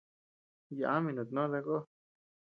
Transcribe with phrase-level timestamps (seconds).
[0.79, 1.77] Yami nutnó takó.